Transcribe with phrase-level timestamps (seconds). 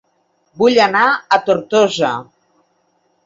[0.61, 2.13] Vull anar a Tortosa